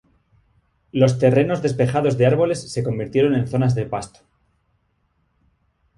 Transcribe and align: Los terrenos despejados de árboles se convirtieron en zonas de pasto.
Los 0.91 1.19
terrenos 1.19 1.61
despejados 1.61 2.17
de 2.17 2.25
árboles 2.25 2.71
se 2.73 2.81
convirtieron 2.83 3.35
en 3.35 3.47
zonas 3.47 3.75
de 3.75 3.85
pasto. 3.85 4.21